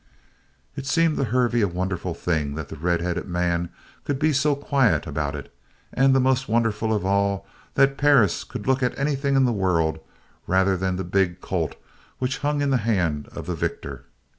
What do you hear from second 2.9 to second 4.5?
headed man could be